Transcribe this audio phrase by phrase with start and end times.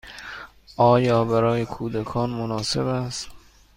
[0.77, 3.27] آیا برای کودکان مناسب است؟